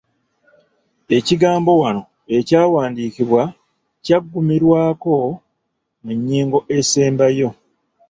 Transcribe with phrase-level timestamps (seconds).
[1.17, 3.43] Ekigambo 'wanno' ekyawandiikibwa
[4.05, 5.13] kyaggumirwako
[6.03, 7.49] mu nnyingo esembayo